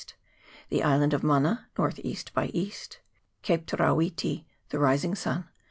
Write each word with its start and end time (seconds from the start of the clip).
the 0.69 0.81
island 0.81 1.13
of 1.13 1.21
Mana, 1.21 1.67
N.E. 1.77 2.17
by 2.33 2.47
E.; 2.55 2.73
Cape 3.43 3.67
Terawiti 3.67 4.45
(the 4.69 4.79
Rising 4.79 5.13
Sun), 5.13 5.43
S. 5.43 5.47